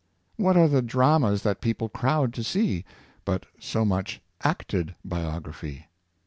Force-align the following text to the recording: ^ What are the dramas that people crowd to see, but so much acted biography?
^ 0.39 0.43
What 0.43 0.57
are 0.57 0.67
the 0.67 0.81
dramas 0.81 1.43
that 1.43 1.61
people 1.61 1.87
crowd 1.87 2.33
to 2.33 2.43
see, 2.43 2.85
but 3.23 3.45
so 3.59 3.85
much 3.85 4.19
acted 4.43 4.95
biography? 5.05 5.89